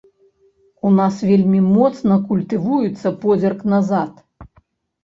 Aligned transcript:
У 0.87 0.93
нас 0.99 1.19
вельмі 1.31 1.61
моцна 1.77 2.17
культывуецца 2.33 3.07
позірк 3.23 3.59
назад. 3.77 4.13